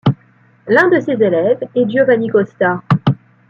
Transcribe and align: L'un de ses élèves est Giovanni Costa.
L'un 0.65 0.89
de 0.89 0.99
ses 0.99 1.11
élèves 1.11 1.59
est 1.75 1.87
Giovanni 1.87 2.27
Costa. 2.29 2.81